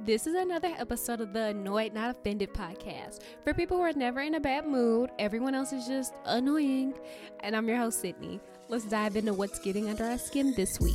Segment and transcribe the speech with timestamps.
[0.00, 4.20] This is another episode of the Annoyed Not Offended podcast for people who are never
[4.20, 5.08] in a bad mood.
[5.18, 6.92] Everyone else is just annoying.
[7.40, 8.38] And I'm your host, Sydney.
[8.68, 10.94] Let's dive into what's getting under our skin this week.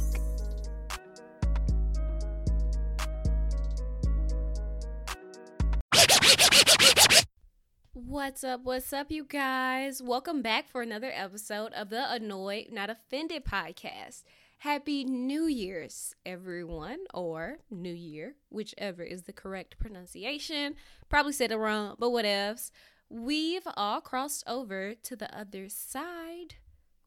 [7.93, 8.61] What's up?
[8.63, 10.03] What's up, you guys?
[10.03, 14.23] Welcome back for another episode of the Annoyed Not Offended podcast.
[14.63, 20.75] Happy New Year's, everyone, or New Year, whichever is the correct pronunciation.
[21.07, 22.71] Probably said it wrong, but whatevs.
[23.07, 26.55] We've all crossed over to the other side,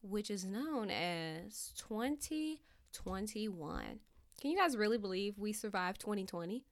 [0.01, 3.84] which is known as 2021.
[4.41, 6.64] Can you guys really believe we survived 2020?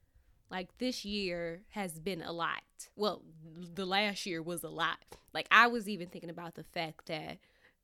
[0.51, 2.63] Like this year has been a lot.
[2.97, 3.21] Well,
[3.75, 4.97] the last year was a lot.
[5.35, 7.37] Like I was even thinking about the fact that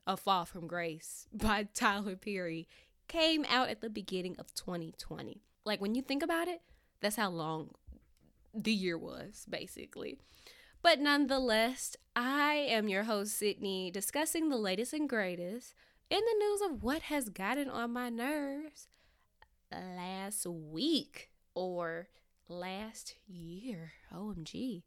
[0.07, 2.67] A Fall from Grace by Tyler Perry
[3.09, 5.43] came out at the beginning of 2020.
[5.65, 6.63] Like when you think about it,
[7.01, 7.71] that's how long
[8.55, 10.19] the year was, basically.
[10.83, 15.75] But nonetheless, I am your host, Sydney, discussing the latest and greatest
[16.09, 18.89] in the news of what has gotten on my nerves
[19.73, 22.09] last week or
[22.49, 23.93] last year.
[24.15, 24.83] OMG.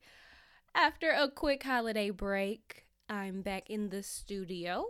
[0.73, 4.85] After a quick holiday break, I'm back in the studio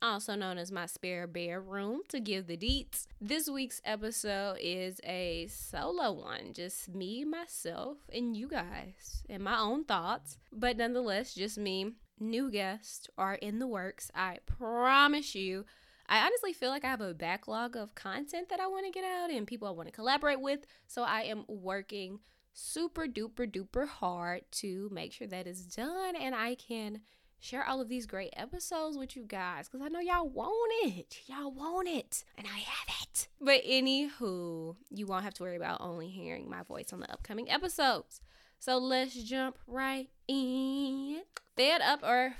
[0.00, 3.06] also known as my spare bedroom, to give the deets.
[3.20, 9.58] This week's episode is a solo one, just me, myself, and you guys, and my
[9.58, 11.92] own thoughts, but nonetheless, just me.
[12.20, 14.10] New guests are in the works.
[14.14, 15.64] I promise you.
[16.08, 19.04] I honestly feel like I have a backlog of content that I want to get
[19.04, 20.60] out and people I want to collaborate with.
[20.86, 22.20] So I am working
[22.54, 27.00] super duper duper hard to make sure that is done and I can
[27.40, 31.18] share all of these great episodes with you guys because I know y'all want it.
[31.26, 32.24] Y'all want it.
[32.36, 33.28] And I have it.
[33.40, 37.50] But anywho, you won't have to worry about only hearing my voice on the upcoming
[37.50, 38.20] episodes.
[38.58, 41.22] So let's jump right in.
[41.56, 42.34] Fed up or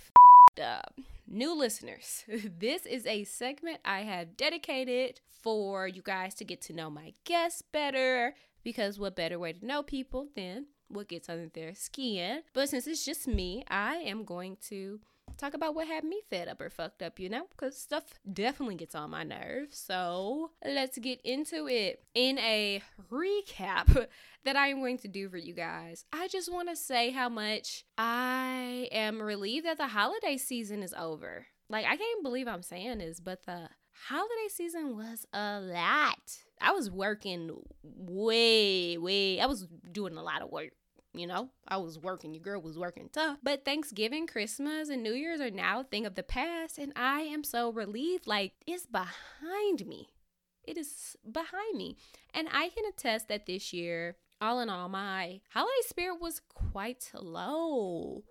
[0.61, 0.95] up.
[1.27, 2.25] New listeners,
[2.59, 7.12] this is a segment I have dedicated for you guys to get to know my
[7.25, 8.34] guests better
[8.65, 12.43] because what better way to know people than what gets under their skin.
[12.53, 15.00] But since it's just me, I am going to
[15.37, 18.75] talk about what had me fed up or fucked up, you know, because stuff definitely
[18.75, 19.78] gets on my nerves.
[19.78, 22.03] So let's get into it.
[22.15, 24.06] In a recap
[24.44, 27.28] that I am going to do for you guys, I just want to say how
[27.28, 31.47] much I am relieved that the holiday season is over.
[31.71, 33.69] Like, I can't believe I'm saying this, but the
[34.09, 36.38] holiday season was a lot.
[36.61, 37.51] I was working
[37.83, 40.73] way, way, I was doing a lot of work
[41.15, 43.39] you know, I was working, your girl was working tough.
[43.43, 46.79] But Thanksgiving, Christmas, and New Year's are now a thing of the past.
[46.79, 50.11] And I am so relieved, like, it's behind me.
[50.65, 51.97] It is behind me.
[52.35, 57.11] And I can attest that this year, all in all, my holiday spirit was quite
[57.15, 58.23] low.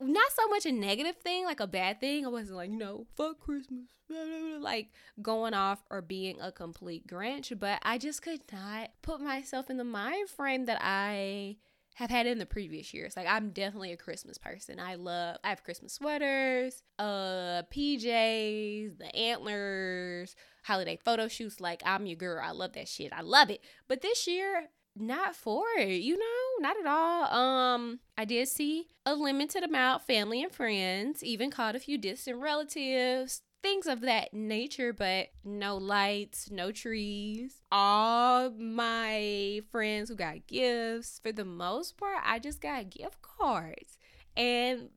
[0.00, 2.24] Not so much a negative thing, like a bad thing.
[2.24, 3.88] I wasn't like, you know, fuck Christmas,
[4.60, 4.90] like
[5.20, 9.76] going off or being a complete Grinch, but I just could not put myself in
[9.76, 11.56] the mind frame that I
[11.94, 13.16] have had in the previous years.
[13.16, 14.80] Like I'm definitely a Christmas person.
[14.80, 20.34] I love I have Christmas sweaters, uh PJs, the antlers,
[20.64, 22.42] holiday photo shoots like I'm your girl.
[22.44, 23.12] I love that shit.
[23.12, 23.60] I love it.
[23.86, 27.24] But this year not for it, you know, not at all.
[27.24, 32.40] Um, I did see a limited amount family and friends, even caught a few distant
[32.40, 37.62] relatives, things of that nature, but no lights, no trees.
[37.72, 43.98] All my friends who got gifts, for the most part, I just got gift cards
[44.36, 44.90] and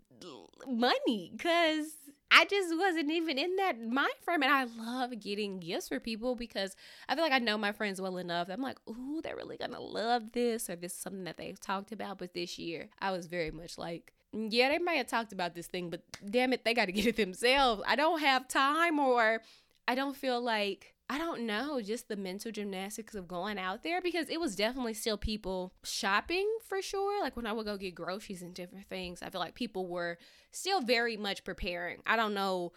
[0.68, 1.94] money because
[2.30, 4.44] I just wasn't even in that mind frame.
[4.44, 6.76] And I love getting gifts for people because
[7.08, 8.50] I feel like I know my friends well enough.
[8.50, 11.92] I'm like, ooh, they're really gonna love this, or this is something that they've talked
[11.92, 12.18] about.
[12.18, 15.56] But this year, I was very much like, mm, yeah, they might have talked about
[15.56, 17.82] this thing, but damn it, they got to get it themselves.
[17.88, 19.42] I don't have time, or
[19.88, 24.02] I don't feel like I don't know, just the mental gymnastics of going out there
[24.02, 27.22] because it was definitely still people shopping for sure.
[27.22, 30.18] Like when I would go get groceries and different things, I feel like people were
[30.52, 32.00] still very much preparing.
[32.06, 32.74] I don't know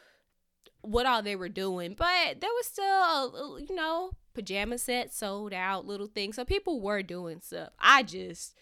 [0.83, 5.87] what all they were doing, but there was still, you know, pajama sets sold out,
[5.87, 6.37] little things.
[6.37, 7.71] So people were doing stuff.
[7.81, 8.55] I just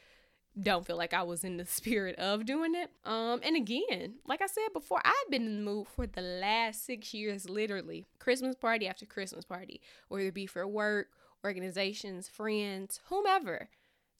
[0.60, 2.90] don't feel like I was in the spirit of doing it.
[3.04, 6.84] Um, and again, like I said before, I've been in the mood for the last
[6.84, 11.08] six years, literally Christmas party after Christmas party, whether it be for work,
[11.44, 13.68] organizations, friends, whomever.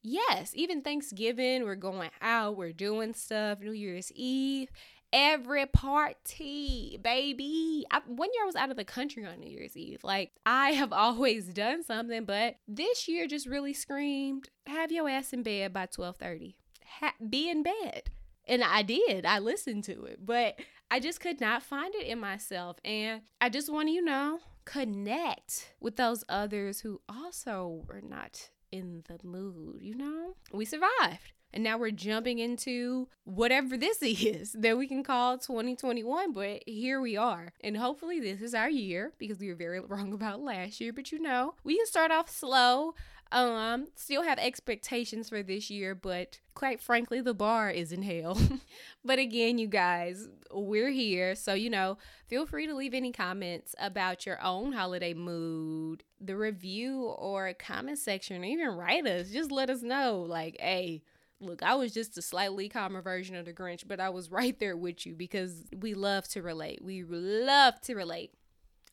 [0.03, 4.71] Yes, even Thanksgiving, we're going out, we're doing stuff, New Year's Eve.
[5.13, 7.85] Every party, baby.
[7.91, 10.05] I, one year I was out of the country on New Year's Eve.
[10.05, 15.33] Like, I have always done something, but this year just really screamed, have your ass
[15.33, 16.57] in bed by 1230.
[17.01, 18.11] Ha- be in bed.
[18.47, 19.27] And I did.
[19.27, 20.59] I listened to it, but
[20.91, 22.79] I just could not find it in myself.
[22.83, 28.49] And I just want to, you know, connect with those others who also were not
[28.73, 30.35] in the mood, you know?
[30.53, 31.33] We survived.
[31.59, 36.33] And now we're jumping into whatever this is that we can call 2021.
[36.33, 37.53] But here we are.
[37.63, 40.93] And hopefully, this is our year because we were very wrong about last year.
[40.93, 42.95] But you know, we can start off slow.
[43.33, 48.41] Um, still have expectations for this year, but quite frankly, the bar is in hell.
[49.05, 51.35] but again, you guys, we're here.
[51.35, 56.37] So, you know, feel free to leave any comments about your own holiday mood, the
[56.37, 59.31] review or comment section, or even write us.
[59.31, 61.03] Just let us know, like, hey,
[61.41, 64.59] Look, I was just a slightly calmer version of the Grinch, but I was right
[64.59, 66.83] there with you because we love to relate.
[66.83, 68.33] We love to relate.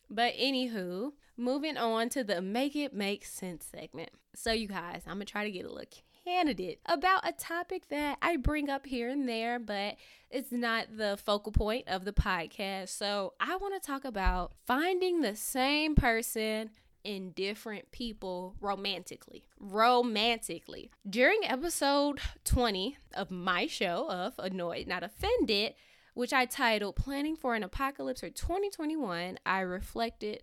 [0.08, 4.10] But anywho, moving on to the Make It Make Sense segment.
[4.34, 5.90] So, you guys, I'm gonna try to get a little
[6.24, 9.96] candidate about a topic that I bring up here and there, but
[10.30, 12.90] it's not the focal point of the podcast.
[12.90, 16.70] So, I wanna talk about finding the same person
[17.06, 19.44] in different people romantically.
[19.60, 20.90] Romantically.
[21.08, 25.74] During episode 20 of my show of Annoyed Not Offended,
[26.14, 30.42] which I titled Planning for an Apocalypse or 2021, I reflected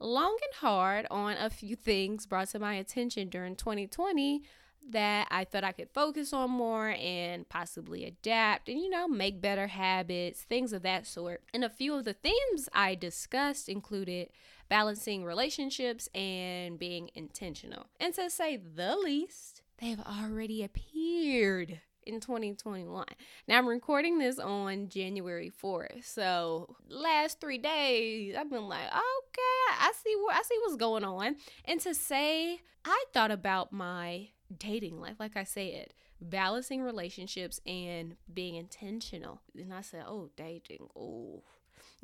[0.00, 4.42] long and hard on a few things brought to my attention during 2020
[4.90, 9.40] that I thought I could focus on more and possibly adapt and, you know, make
[9.40, 11.42] better habits, things of that sort.
[11.54, 14.30] And a few of the themes I discussed included
[14.72, 17.88] balancing relationships and being intentional.
[18.00, 23.04] And to say the least, they've already appeared in 2021.
[23.46, 26.06] Now I'm recording this on January 4th.
[26.06, 31.04] So last 3 days I've been like, "Okay, I see what I see what's going
[31.04, 31.36] on."
[31.66, 38.16] And to say I thought about my dating life like I said, balancing relationships and
[38.32, 39.42] being intentional.
[39.54, 40.88] And I said, "Oh, dating.
[40.96, 41.42] Oh,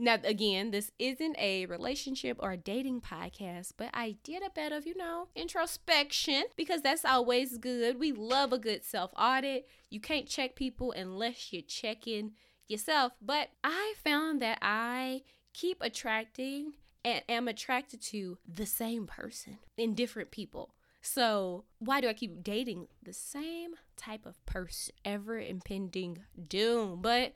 [0.00, 4.71] now, again, this isn't a relationship or a dating podcast, but I did a bit
[4.71, 7.99] of, you know, introspection because that's always good.
[7.99, 9.69] We love a good self audit.
[9.91, 12.33] You can't check people unless you're checking
[12.69, 13.12] yourself.
[13.21, 15.23] But I found that I
[15.53, 16.75] keep attracting
[17.05, 20.75] and am attracted to the same person in different people.
[21.00, 24.95] So, why do I keep dating the same type of person?
[25.05, 27.00] Ever impending doom.
[27.03, 27.35] But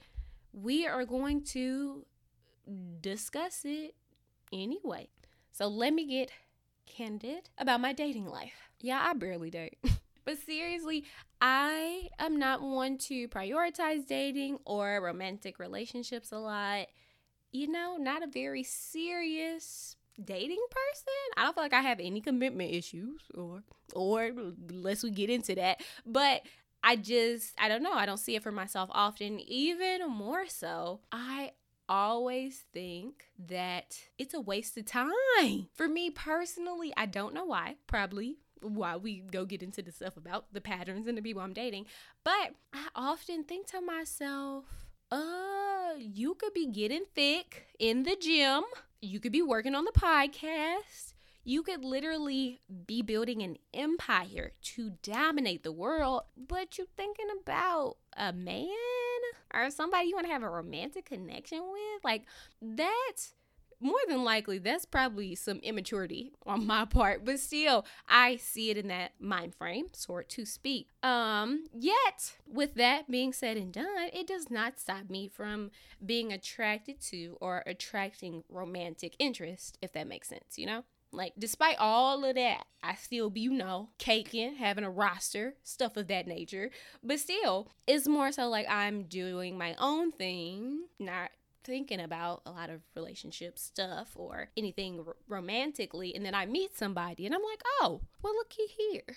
[0.53, 2.05] we are going to
[3.01, 3.95] discuss it
[4.53, 5.09] anyway.
[5.53, 6.31] So let me get
[6.87, 8.71] candid about my dating life.
[8.81, 9.79] Yeah, I barely date.
[10.25, 11.05] but seriously,
[11.41, 16.87] I am not one to prioritize dating or romantic relationships a lot.
[17.51, 21.15] You know, not a very serious dating person.
[21.37, 23.63] I don't feel like I have any commitment issues or
[23.95, 24.31] or
[24.71, 25.83] unless we get into that.
[26.07, 26.43] But
[26.83, 27.93] I just I don't know.
[27.93, 29.41] I don't see it for myself often.
[29.41, 31.53] Even more so, I
[31.89, 35.11] always think that it's a waste of time.
[35.75, 37.77] For me personally, I don't know why.
[37.87, 41.53] Probably why we go get into the stuff about the patterns and the people I'm
[41.53, 41.87] dating.
[42.25, 44.65] But I often think to myself,
[45.11, 48.63] uh, you could be getting thick in the gym.
[49.01, 51.12] You could be working on the podcast.
[51.45, 57.97] You could literally be building an empire to dominate the world, but you're thinking about
[58.17, 58.69] a man
[59.53, 62.25] or somebody you want to have a romantic connection with, like
[62.61, 63.35] that's
[63.83, 68.77] more than likely that's probably some immaturity on my part but still i see it
[68.77, 70.89] in that mind frame sort to speak.
[71.03, 75.73] Um yet with that being said and done it does not stop me from
[76.05, 81.77] being attracted to or attracting romantic interest if that makes sense you know like, despite
[81.79, 86.27] all of that, I still be, you know, caking, having a roster, stuff of that
[86.27, 86.71] nature.
[87.03, 91.31] But still, it's more so like I'm doing my own thing, not
[91.65, 96.15] thinking about a lot of relationship stuff or anything r- romantically.
[96.15, 99.17] And then I meet somebody and I'm like, oh, well, looky here.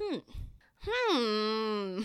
[0.00, 0.18] Hmm.
[0.84, 2.02] Hmm.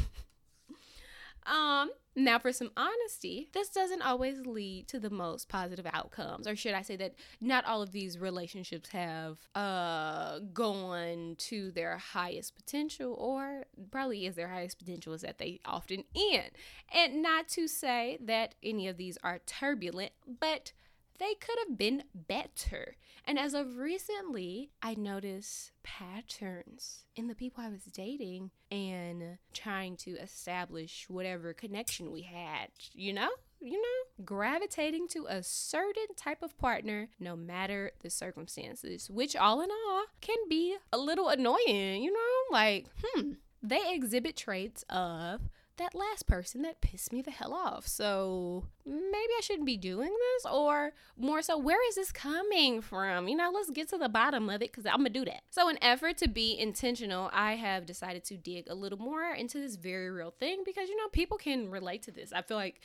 [1.51, 6.55] um, now, for some honesty, this doesn't always lead to the most positive outcomes, or
[6.55, 12.55] should I say that not all of these relationships have uh gone to their highest
[12.55, 16.49] potential, or probably is their highest potential is that they often end.
[16.91, 20.73] And not to say that any of these are turbulent, but
[21.19, 22.95] they could have been better.
[23.25, 29.97] And as of recently, I noticed patterns in the people I was dating and trying
[29.97, 33.29] to establish whatever connection we had, you know?
[33.59, 39.61] you know, gravitating to a certain type of partner no matter the circumstances, which all
[39.61, 42.55] in all can be a little annoying, you know?
[42.55, 43.31] Like, hmm,
[43.63, 45.41] they exhibit traits of
[45.77, 47.87] that last person that pissed me the hell off.
[47.87, 53.27] So maybe I shouldn't be doing this, or more so, where is this coming from?
[53.27, 55.41] You know, let's get to the bottom of it because I'm gonna do that.
[55.49, 59.59] So, in effort to be intentional, I have decided to dig a little more into
[59.59, 62.33] this very real thing because you know people can relate to this.
[62.33, 62.81] I feel like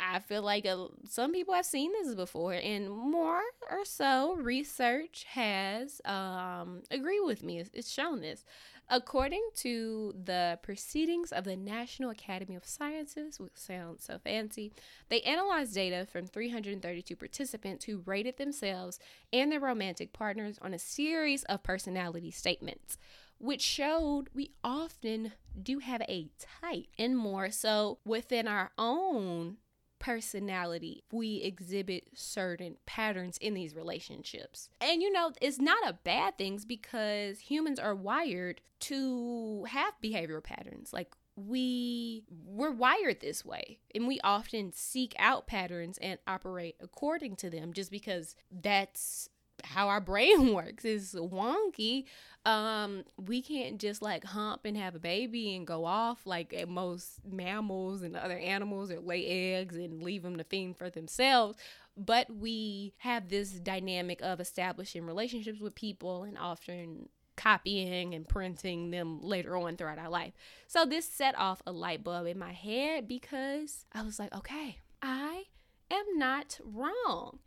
[0.00, 5.24] I feel like uh, some people have seen this before, and more or so research
[5.28, 7.60] has um, agreed with me.
[7.60, 8.44] It's, it's shown this.
[8.88, 14.72] According to the Proceedings of the National Academy of Sciences, which sounds so fancy,
[15.08, 18.98] they analyzed data from 332 participants who rated themselves
[19.32, 22.98] and their romantic partners on a series of personality statements,
[23.38, 26.28] which showed we often do have a
[26.60, 29.56] type and more so within our own
[30.02, 34.68] personality, we exhibit certain patterns in these relationships.
[34.80, 40.42] And you know, it's not a bad thing because humans are wired to have behavioral
[40.42, 40.92] patterns.
[40.92, 47.36] Like we we're wired this way and we often seek out patterns and operate according
[47.36, 49.30] to them just because that's
[49.64, 52.04] how our brain works is wonky
[52.44, 57.20] um we can't just like hump and have a baby and go off like most
[57.24, 61.56] mammals and other animals or lay eggs and leave them to fend for themselves
[61.96, 68.90] but we have this dynamic of establishing relationships with people and often copying and printing
[68.90, 70.32] them later on throughout our life.
[70.66, 74.78] So this set off a light bulb in my head because I was like, okay,
[75.00, 75.44] I
[75.90, 77.38] am not wrong.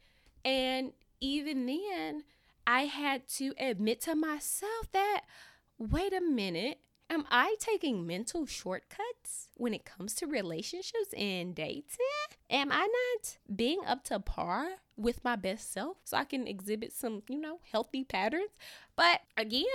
[0.43, 2.24] And even then,
[2.67, 5.22] I had to admit to myself that,
[5.77, 6.79] wait a minute,
[7.10, 11.83] am I taking mental shortcuts when it comes to relationships and dating?
[12.50, 16.93] Am I not being up to par with my best self so I can exhibit
[16.93, 18.51] some, you know, healthy patterns?
[18.95, 19.65] But again,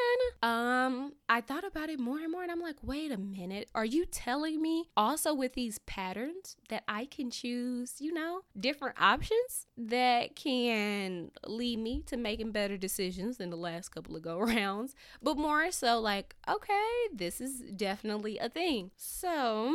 [0.43, 3.85] um, I thought about it more and more and I'm like, wait a minute, are
[3.85, 9.67] you telling me also with these patterns that I can choose, you know, different options
[9.77, 14.95] that can lead me to making better decisions than the last couple of go rounds?
[15.23, 18.91] But more so like, okay, this is definitely a thing.
[18.97, 19.70] So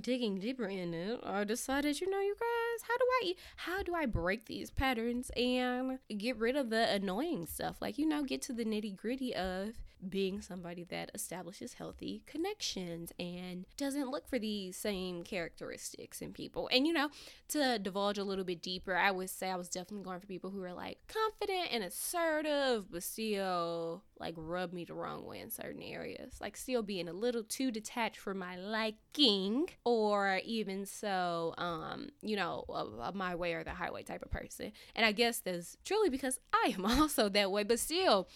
[0.00, 3.94] digging deeper in it, I decided, you know, you guys, how do I how do
[3.94, 7.76] I break these patterns and get rid of the annoying stuff?
[7.80, 9.74] Like, you know, get to the nitty gritty of
[10.10, 16.68] being somebody that establishes healthy connections and doesn't look for these same characteristics in people.
[16.72, 17.10] And you know,
[17.48, 20.50] to divulge a little bit deeper, I would say I was definitely going for people
[20.50, 25.50] who are like confident and assertive, but still like rub me the wrong way in
[25.50, 26.40] certain areas.
[26.40, 32.36] Like still being a little too detached for my liking, or even so, um, you
[32.36, 34.72] know, a, a my way or the highway type of person.
[34.94, 38.28] And I guess that's truly because I am also that way, but still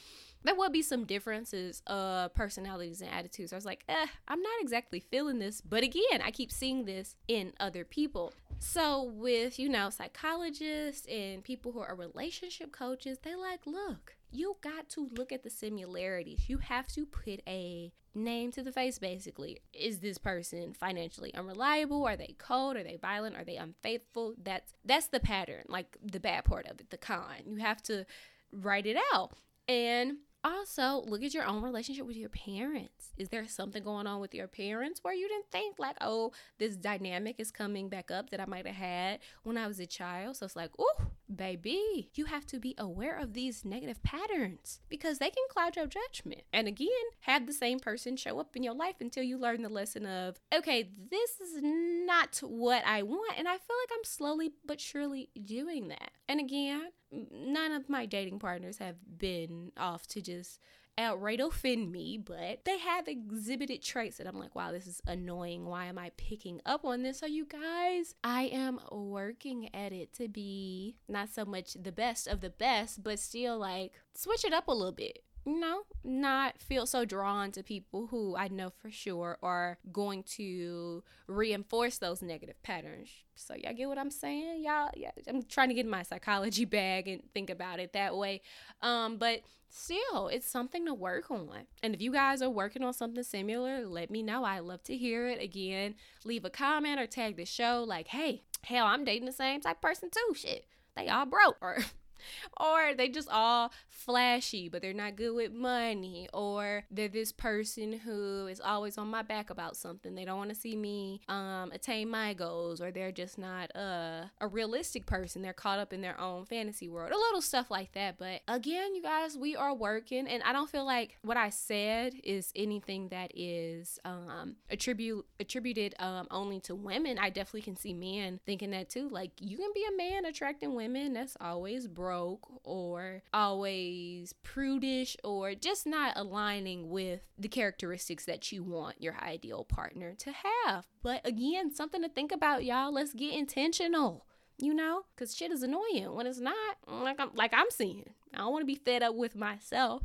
[0.44, 3.52] there will be some differences of personalities and attitudes.
[3.52, 5.60] I was like, eh, I'm not exactly feeling this.
[5.60, 8.32] But again, I keep seeing this in other people.
[8.60, 14.56] So, with, you know, psychologists and people who are relationship coaches, they like, look, you
[14.60, 16.48] got to look at the similarities.
[16.48, 19.60] You have to put a name to the face, basically.
[19.72, 22.04] Is this person financially unreliable?
[22.04, 22.76] Are they cold?
[22.76, 23.36] Are they violent?
[23.36, 24.34] Are they unfaithful?
[24.42, 27.26] That's that's the pattern, like the bad part of it, the con.
[27.46, 28.04] You have to
[28.52, 29.32] write it out.
[29.68, 30.18] And
[30.56, 33.12] also look at your own relationship with your parents.
[33.16, 36.76] Is there something going on with your parents where you didn't think like, oh, this
[36.76, 40.36] dynamic is coming back up that I might have had when I was a child?
[40.36, 45.18] So it's like, oh, baby, you have to be aware of these negative patterns because
[45.18, 46.42] they can cloud your judgment.
[46.52, 46.88] And again,
[47.20, 50.38] have the same person show up in your life until you learn the lesson of,
[50.54, 53.38] okay, this is not what I want.
[53.38, 56.10] And I feel like I'm slowly but surely doing that.
[56.28, 60.60] And again, none of my dating partners have been off to just
[60.98, 65.64] outright offend me, but they have exhibited traits that I'm like, wow, this is annoying.
[65.64, 67.20] Why am I picking up on this?
[67.20, 72.26] So, you guys, I am working at it to be not so much the best
[72.26, 76.60] of the best, but still like switch it up a little bit you know, not
[76.60, 82.22] feel so drawn to people who I know for sure are going to reinforce those
[82.22, 83.08] negative patterns.
[83.34, 84.62] So y'all get what I'm saying?
[84.62, 88.42] Y'all, yeah, I'm trying to get my psychology bag and think about it that way.
[88.82, 91.66] Um, but still, it's something to work on.
[91.82, 94.44] And if you guys are working on something similar, let me know.
[94.44, 95.40] I love to hear it.
[95.42, 99.60] Again, leave a comment or tag the show like, hey, hell, I'm dating the same
[99.60, 100.34] type person too.
[100.34, 100.66] Shit,
[100.96, 101.56] they all broke.
[101.60, 101.78] Or
[102.60, 107.92] or they just all flashy, but they're not good with money, or they're this person
[107.92, 110.14] who is always on my back about something.
[110.14, 114.24] They don't want to see me um, attain my goals, or they're just not uh,
[114.40, 115.42] a realistic person.
[115.42, 118.18] They're caught up in their own fantasy world, a little stuff like that.
[118.18, 122.14] But again, you guys, we are working, and I don't feel like what I said
[122.24, 127.18] is anything that is um, attribute attributed um, only to women.
[127.18, 129.08] I definitely can see men thinking that too.
[129.08, 131.86] Like you can be a man attracting women that's always
[132.18, 139.16] broke or always prudish or just not aligning with the characteristics that you want your
[139.22, 140.86] ideal partner to have.
[141.02, 142.92] But again, something to think about, y'all.
[142.92, 144.24] Let's get intentional
[144.60, 145.04] you know?
[145.14, 146.14] Because shit is annoying.
[146.14, 146.56] When it's not
[146.88, 150.02] like i'm like i'm seeing i don't want to be fed up with myself.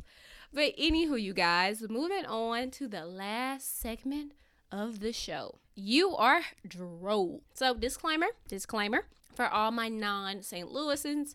[0.52, 4.32] But anywho you guys moving on to the last segment
[4.70, 5.58] of the show.
[5.74, 11.34] You are drove so disclaimer disclaimer for all my non st louisans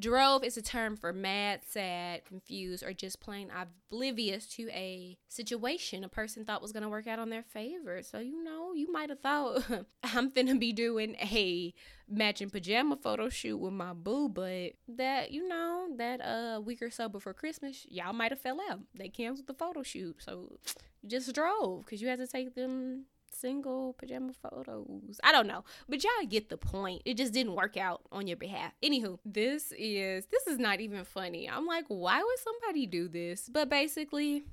[0.00, 6.04] Drove is a term for mad, sad, confused, or just plain oblivious to a situation
[6.04, 8.00] a person thought was going to work out on their favor.
[8.04, 9.64] So, you know, you might have thought
[10.04, 11.74] I'm finna be doing a
[12.08, 16.90] matching pajama photo shoot with my boo, but that, you know, that uh week or
[16.90, 18.80] so before Christmas, y'all might have fell out.
[18.94, 20.16] They canceled the photo shoot.
[20.20, 20.58] So,
[21.06, 25.20] just drove because you had to take them single pajama photos.
[25.22, 27.02] I don't know, but y'all get the point.
[27.04, 28.72] It just didn't work out on your behalf.
[28.82, 31.48] Anywho, this is this is not even funny.
[31.48, 33.48] I'm like, why would somebody do this?
[33.48, 34.44] But basically,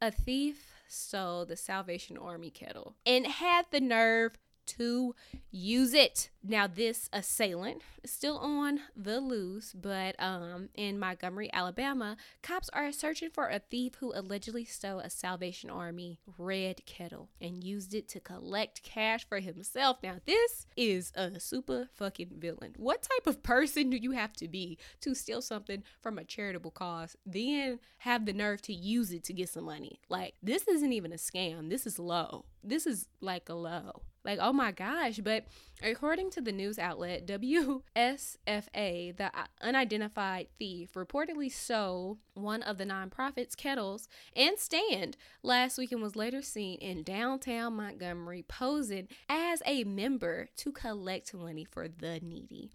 [0.00, 4.38] a thief stole the Salvation Army kettle and had the nerve
[4.76, 5.14] to
[5.50, 6.30] use it.
[6.42, 12.92] Now, this assailant is still on the loose, but um, in Montgomery, Alabama, cops are
[12.92, 18.08] searching for a thief who allegedly stole a Salvation Army red kettle and used it
[18.08, 19.98] to collect cash for himself.
[20.02, 22.74] Now, this is a super fucking villain.
[22.78, 26.70] What type of person do you have to be to steal something from a charitable
[26.70, 30.00] cause, then have the nerve to use it to get some money?
[30.08, 31.68] Like, this isn't even a scam.
[31.68, 32.46] This is low.
[32.64, 34.02] This is like a low.
[34.30, 35.18] Like, oh my gosh.
[35.18, 35.46] But
[35.82, 37.82] according to the news outlet WSFA,
[39.16, 46.00] the unidentified thief reportedly stole one of the nonprofit's kettles and stand last week and
[46.00, 52.20] was later seen in downtown Montgomery posing as a member to collect money for the
[52.22, 52.70] needy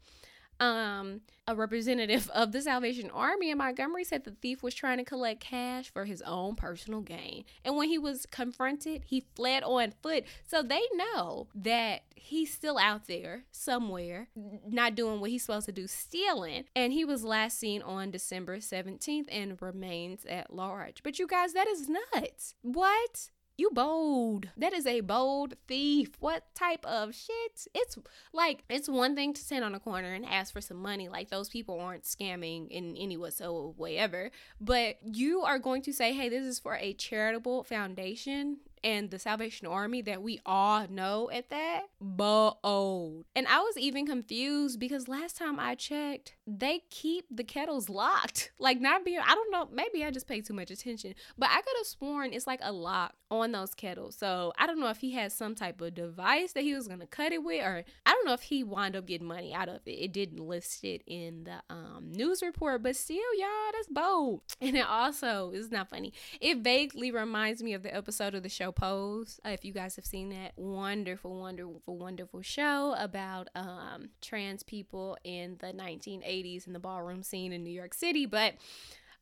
[0.59, 5.03] um, a representative of the Salvation Army in Montgomery said the thief was trying to
[5.03, 7.45] collect cash for his own personal gain.
[7.63, 10.23] And when he was confronted, he fled on foot.
[10.47, 14.29] So they know that he's still out there somewhere,
[14.67, 16.65] not doing what he's supposed to do, stealing.
[16.75, 21.03] And he was last seen on December 17th and remains at large.
[21.03, 22.55] But you guys, that is nuts.
[22.61, 23.29] What?
[23.57, 24.49] You bold.
[24.57, 26.11] That is a bold thief.
[26.19, 27.67] What type of shit?
[27.73, 27.97] It's
[28.33, 31.07] like it's one thing to stand on a corner and ask for some money.
[31.07, 34.31] Like those people aren't scamming in any whatsoever.
[34.59, 39.17] But you are going to say, hey, this is for a charitable foundation and the
[39.17, 43.25] Salvation Army that we all know at that, bold.
[43.35, 48.51] And I was even confused because last time I checked, they keep the kettles locked.
[48.59, 51.55] Like not being, I don't know, maybe I just paid too much attention, but I
[51.61, 54.15] could have sworn it's like a lock on those kettles.
[54.15, 57.07] So I don't know if he had some type of device that he was gonna
[57.07, 59.81] cut it with, or I don't know if he wound up getting money out of
[59.85, 59.91] it.
[59.91, 64.41] It didn't list it in the um, news report, but still, y'all, that's bold.
[64.65, 66.11] And it also is not funny.
[66.41, 69.39] It vaguely reminds me of the episode of the show Pose.
[69.45, 75.17] Uh, if you guys have seen that wonderful, wonderful, wonderful show about um, trans people
[75.23, 78.55] in the 1980s in the ballroom scene in New York City, but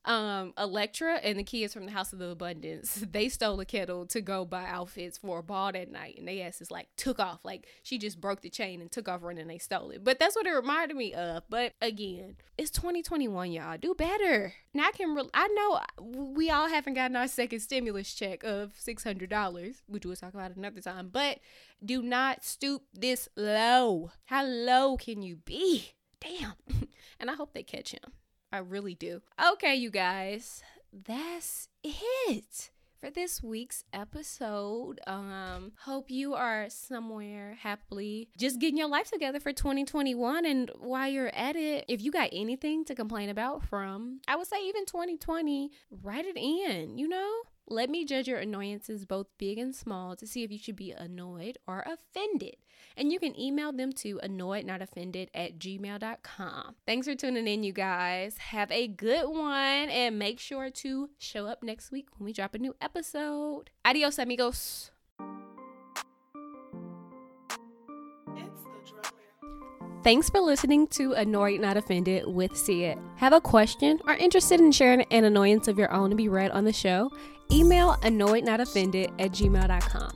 [0.05, 4.05] um Elektra and the kids from the House of the Abundance, they stole a kettle
[4.07, 7.45] to go buy outfits for a ball that night, and they asses like took off,
[7.45, 9.47] like she just broke the chain and took off running.
[9.47, 11.43] They stole it, but that's what it reminded me of.
[11.49, 13.77] But again, it's 2021, y'all.
[13.77, 14.53] Do better.
[14.73, 15.15] Now I can.
[15.15, 19.83] Re- I know we all haven't gotten our second stimulus check of six hundred dollars,
[19.87, 21.09] which we'll talk about another time.
[21.13, 21.39] But
[21.83, 24.11] do not stoop this low.
[24.25, 25.93] How low can you be?
[26.19, 26.53] Damn.
[27.19, 28.13] and I hope they catch him.
[28.51, 29.21] I really do.
[29.53, 32.69] Okay, you guys, that's it
[33.03, 35.01] for this week's episode.
[35.05, 40.45] Um, hope you are somewhere happily just getting your life together for 2021.
[40.45, 44.47] And while you're at it, if you got anything to complain about from, I would
[44.47, 47.41] say even 2020, write it in, you know?
[47.67, 50.91] Let me judge your annoyances, both big and small, to see if you should be
[50.91, 52.57] annoyed or offended.
[52.97, 56.75] And you can email them to annoyednotoffended at gmail.com.
[56.85, 58.37] Thanks for tuning in, you guys.
[58.37, 62.53] Have a good one and make sure to show up next week when we drop
[62.53, 63.71] a new episode.
[63.85, 64.91] Adios, amigos.
[70.03, 72.97] Thanks for listening to Annoyed Not Offended with Sia.
[73.15, 76.51] Have a question or interested in sharing an annoyance of your own to be read
[76.51, 77.09] on the show?
[77.53, 80.11] Email annoyednotoffended at gmail.com.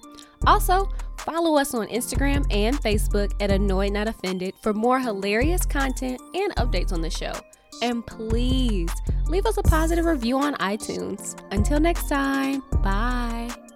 [0.45, 6.19] Also, follow us on Instagram and Facebook at Annoyed Not Offended for more hilarious content
[6.33, 7.33] and updates on the show.
[7.81, 8.89] And please
[9.27, 11.39] leave us a positive review on iTunes.
[11.51, 13.66] Until next time, bye.